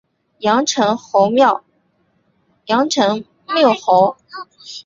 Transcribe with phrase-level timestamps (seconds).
[0.39, 0.97] 阳城
[3.45, 4.17] 缪侯。